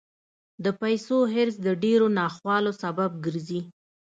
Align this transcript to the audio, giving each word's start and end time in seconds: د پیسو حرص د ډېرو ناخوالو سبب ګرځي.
د 0.63 0.65
پیسو 0.81 1.17
حرص 1.33 1.55
د 1.67 1.67
ډېرو 1.83 2.07
ناخوالو 2.19 2.71
سبب 2.83 3.11
ګرځي. 3.25 3.61